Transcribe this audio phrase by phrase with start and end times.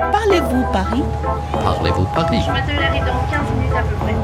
[0.00, 1.02] Parlez-vous Paris
[1.52, 4.14] Parlez-vous Paris Je m'attelle dans 15 minutes à peu près.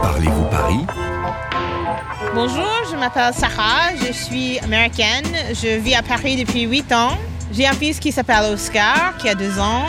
[0.00, 0.86] Parlez-vous Paris
[2.34, 7.16] Bonjour, je m'appelle Sarah, je suis américaine, je vis à Paris depuis 8 ans.
[7.52, 9.86] J'ai un fils qui s'appelle Oscar, qui a 2 ans.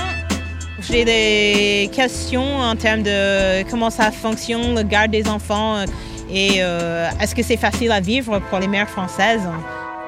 [0.79, 5.77] J'ai des questions en termes de comment ça fonctionne, le garde des enfants,
[6.29, 9.47] et euh, est-ce que c'est facile à vivre pour les mères françaises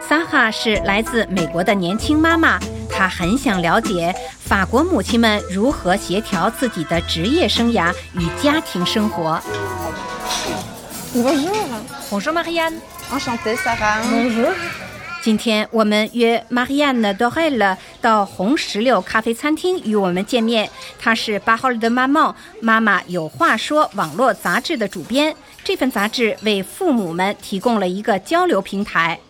[0.08, 2.58] 萨哈是来自美国的年轻妈妈，
[2.93, 9.41] 她很想了解法国母亲们如何协调自己的职业生涯与家庭生活。
[11.15, 11.53] Bonjour,
[12.11, 12.75] Bonjour Marianne。
[13.11, 14.53] enchantée Sarah.
[15.23, 20.69] 今天我们约 Marianne Dorel 到红石榴咖啡餐厅与我们见面。
[20.99, 25.35] 她是巴赫尔的妈妈，妈妈有话说网络杂志的主编。
[25.63, 29.21] 这份杂志为父母们提供了一个交流平台。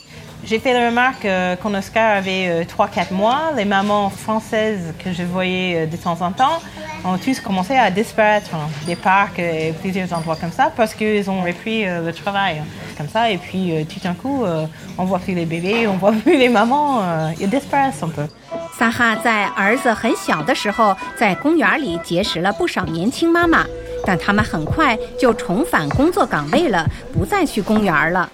[0.44, 5.24] J'ai fait la remarque euh, quand Oscar avait 3-4 mois, les mamans françaises que je
[5.24, 6.62] voyais euh, de temps en temps
[7.04, 11.30] ont tous commencé à disparaître hein, des parcs et plusieurs endroits comme ça parce qu'ils
[11.30, 12.66] ont repris euh, le travail hein,
[12.98, 13.30] comme ça.
[13.30, 16.38] Et puis euh, tout d'un coup, euh, on voit plus les bébés, on voit plus
[16.38, 18.28] les mamans, euh, ils disparaissent un peu.
[18.78, 23.66] 萨哈在儿子很小的时候，在公园里结识了不少年轻妈妈，
[24.06, 28.30] 但他们很快就重返工作岗位了，不再去公园了。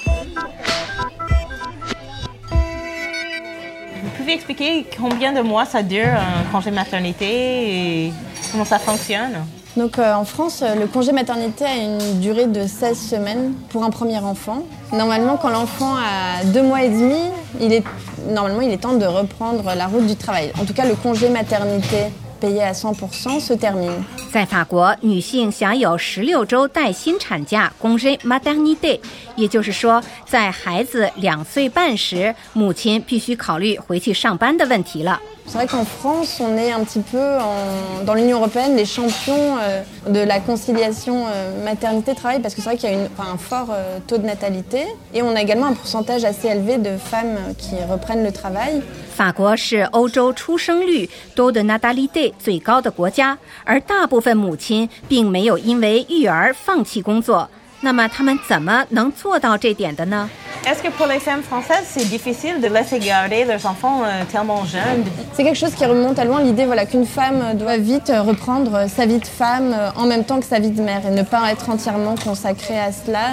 [4.31, 8.13] Expliquer combien de mois ça dure un congé maternité et
[8.53, 9.33] comment ça fonctionne?
[9.75, 13.85] Donc euh, en France, euh, le congé maternité a une durée de 16 semaines pour
[13.85, 14.65] un premier enfant.
[14.93, 17.21] Normalement, quand l'enfant a deux mois et demi,
[17.61, 17.83] il est,
[18.29, 20.53] normalement, il est temps de reprendre la route du travail.
[20.61, 22.09] En tout cas, le congé maternité
[22.40, 24.04] payé à 100% se termine.
[24.32, 29.00] 在法国，女性享有十六周带薪产假 （congé maternité），
[29.36, 35.20] 也就是说，在孩子两岁半时，母亲必须考虑回去上班的问题了。
[35.46, 39.58] C'est vrai qu'en France, on est un petit peu en- dans l'Union européenne les champions
[39.60, 43.30] euh, de la conciliation euh, maternité-travail parce que c'est vrai qu'il y a une- enfin,
[43.34, 46.96] un fort euh, taux de natalité et on a également un pourcentage assez élevé de
[46.98, 48.82] femmes euh, qui reprennent le travail.
[49.16, 57.50] 法国是欧洲出生率多的 natalité 最高的国家，而大部分母亲并没有因为育儿放弃工作。
[57.82, 60.30] 那么，她们怎么能做到这点的呢？
[60.66, 64.64] Est-ce que pour les femmes françaises, c'est difficile de laisser garder leurs enfants euh, tellement
[64.64, 68.22] jeunes C'est quelque chose qui remonte à loin l'idée voilà, qu'une femme doit vite euh,
[68.22, 71.06] reprendre euh, sa vie de femme euh, en même temps que sa vie de mère
[71.06, 73.32] et ne pas être entièrement consacrée à cela.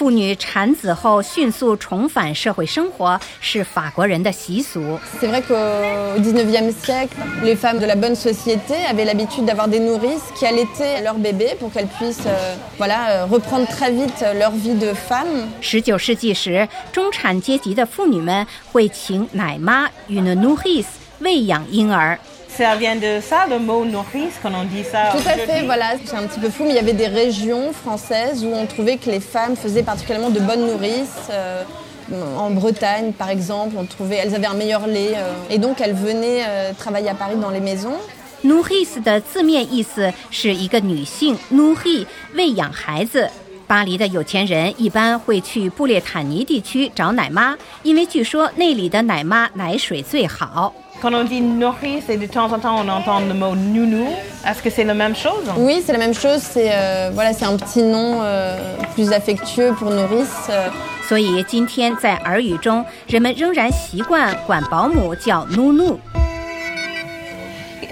[0.00, 4.98] 妇女产子后迅速重返社会生活是法国人的习俗。
[5.20, 5.54] C'est vrai qu'au
[6.18, 11.02] 19e siècle, les femmes de la bonne société avaient l'habitude d'avoir des nourrices qui allaitaient
[11.02, 15.50] leurs bébés pour qu'elles puissent euh, voilà, euh, reprendre très vite leur vie de femme.
[15.60, 20.86] 十九世纪时，中产阶级的妇女们会请奶妈 une nourrice
[21.18, 22.18] 喂养婴儿。
[22.49, 25.85] Ça vient de ça, le mot nourrice, quand on dit ça Tout à fait, aujourd'hui voilà,
[26.05, 28.95] c'est un petit peu fou, mais il y avait des régions françaises où on trouvait
[28.95, 31.29] que les femmes faisaient particulièrement de bonnes nourrices.
[31.31, 31.63] euh,
[32.37, 35.95] en Bretagne, par exemple, on trouvait, elles avaient un meilleur lait, euh, et donc elles
[35.95, 37.97] venaient euh, travailler à Paris dans les maisons.
[38.43, 43.29] nourrice 的字面意思是一个女性 nourri 喂养孩子。
[43.67, 50.71] 巴黎的有钱人一般会去布列塔尼地区找奶妈，因为据说那里的奶妈奶水最好。
[51.01, 54.07] Quand on dit nourrice et de temps en temps on entend le mot nounou,
[54.47, 57.45] est-ce que c'est la même chose Oui, c'est la même chose, c'est euh, voilà, c'est
[57.45, 58.57] un petit nom euh,
[58.93, 60.49] plus affectueux pour nourrice.
[60.49, 60.69] euh,
[61.07, 65.99] 所以今天在耳语中，人们仍然习惯管保姆叫 nounou。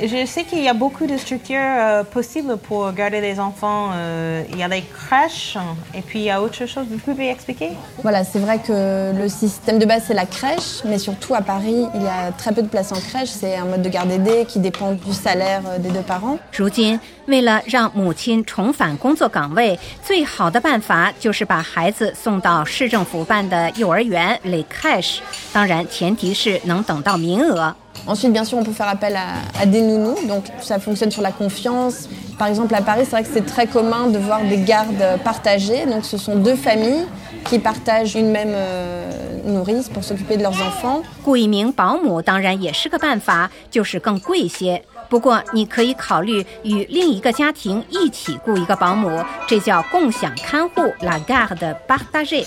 [0.01, 3.91] Je sais qu'il y a beaucoup de structures euh, possibles pour garder les enfants.
[3.93, 5.57] euh, il y a les crèches
[5.93, 6.85] et puis il y a autre chose.
[6.89, 7.71] Vous pouvez expliquer
[8.01, 11.85] Voilà, c'est vrai que le système de base c'est la crèche, mais surtout à Paris,
[11.93, 13.29] il y a très peu de places en crèche.
[13.29, 16.39] C'est un mode de garde aidé qui dépend du salaire euh, des deux parents.
[16.57, 25.19] 如今，为了让母亲重返工作岗位，最好的办法就是把孩子送到市政府办的幼儿园 les crèches，
[25.53, 27.75] 当然前提是能等到名额。
[28.05, 31.21] Ensuite, bien sûr, on peut faire appel à, à des nounous, donc ça fonctionne sur
[31.21, 32.09] la confiance.
[32.37, 35.85] Par exemple, à Paris, c'est vrai que c'est très commun de voir des gardes partagées.
[35.85, 37.05] Donc, ce sont deux familles
[37.45, 39.09] qui partagent une même euh,
[39.45, 41.01] nourrice pour s'occuper de leurs enfants.
[41.23, 44.83] 雇一名保姆当然也是个办法，就是更贵些。
[45.09, 52.45] 不过你可以考虑与另一个家庭一起雇一个保姆，这叫共享看护 la garde partagée。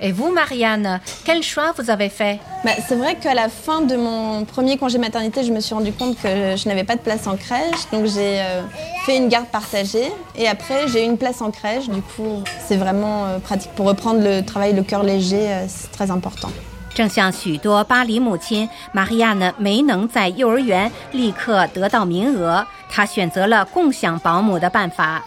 [0.00, 3.96] Et vous, Marianne, quel choix vous avez fait Bah, c'est vrai qu'à la fin de
[3.96, 7.26] mon premier congé maternité, je me suis rendu compte que je n'avais pas de place
[7.26, 7.88] en crèche.
[7.90, 8.60] Donc, j'ai euh,
[9.06, 10.12] fait une garde partagée.
[10.36, 11.88] Et après, j'ai eu une place en crèche.
[11.88, 15.48] Du coup, c'est vraiment euh, pratique pour reprendre le travail, le cœur léger.
[15.48, 16.50] euh, c'est très important.
[16.94, 25.22] 正像许多巴黎母亲，玛利亚呢没能在幼儿园立刻得到名额，她选择了共享保姆的办法。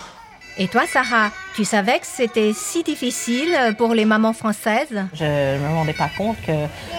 [0.58, 5.60] Et toi, Sarah, tu savais que c'était si difficile pour les mamans françaises Je ne
[5.60, 6.52] me rendais pas compte que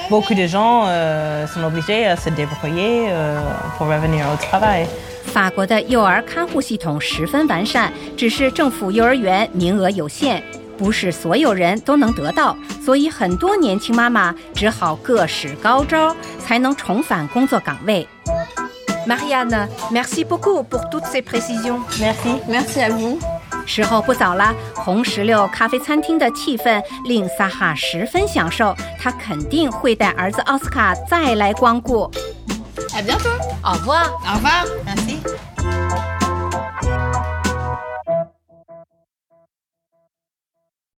[0.09, 3.39] beaucoup de gens euh, sont obligés à se débrouiller euh,
[3.77, 4.87] pour revenir au travail.
[5.27, 10.43] 法国的幼儿看护系统十分完善，只是政府幼儿园名额有限，
[10.79, 18.09] 不是所有人都能得到，所以很多年轻妈妈只好各使高招，才能重返工作岗位。
[19.07, 21.81] Marianne, merci beaucoup pour toutes ces précisions.
[22.01, 22.41] Merci.
[22.49, 23.19] Merci à vous.
[23.66, 32.10] 时候不早了，红石榴咖啡餐厅的气氛令萨哈十分享受，他肯定会带儿子奥斯卡再来光顾。
[32.94, 33.30] À bientôt.
[33.64, 34.10] Au revoir.
[34.24, 34.95] Au revoir.